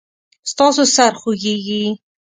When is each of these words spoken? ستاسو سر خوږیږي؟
ستاسو 0.51 0.81
سر 0.95 1.13
خوږیږي؟ 1.21 1.83